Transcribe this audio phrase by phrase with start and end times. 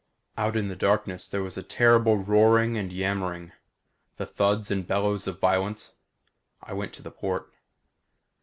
[0.35, 3.51] Out in the darkness there was a terrible roaring and yammering.
[4.17, 5.93] The thuds and bellows of violence.
[6.59, 7.53] I went to the port.